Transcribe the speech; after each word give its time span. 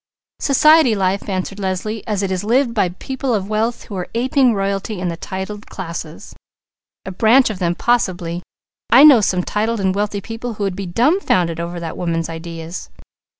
"Society 0.39 0.95
life," 0.95 1.29
answered 1.29 1.59
Leslie, 1.59 2.03
"as 2.07 2.23
it 2.23 2.31
is 2.31 2.43
lived 2.43 2.73
by 2.73 2.89
people 2.89 3.35
of 3.35 3.47
wealth 3.49 3.83
who 3.83 3.95
are 3.95 4.07
aping 4.15 4.55
royalty 4.55 4.99
and 4.99 5.11
the 5.11 5.15
titled 5.15 5.67
classes." 5.67 6.33
"A 7.05 7.11
branch 7.11 7.51
of 7.51 7.59
them 7.59 7.75
possibly," 7.75 8.41
conceded 8.89 8.89
Douglas. 8.89 8.99
"I 8.99 9.03
know 9.03 9.21
some 9.21 9.43
titled 9.43 9.79
and 9.79 9.93
wealthy 9.93 10.19
people 10.19 10.55
who 10.55 10.63
would 10.63 10.75
be 10.75 10.87
dumbfounded 10.87 11.59
over 11.59 11.79
that 11.79 11.97
woman's 11.97 12.29
ideas." 12.29 12.89